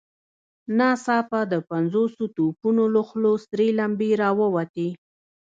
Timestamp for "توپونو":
2.35-2.83